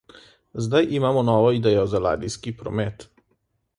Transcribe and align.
Zdaj 0.67 0.87
imamo 0.99 1.23
novo 1.29 1.51
idejo 1.57 1.83
za 1.93 2.01
ladijski 2.07 2.55
promet. 2.63 3.07